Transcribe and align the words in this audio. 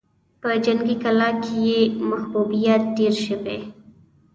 په 0.41 0.49
جنګي 0.65 0.95
کلا 1.03 1.29
کې 1.41 1.55
يې 1.67 1.79
محبوبيت 2.09 2.81
ډېر 2.97 3.13
شوی 3.25 3.59
و. 3.65 3.69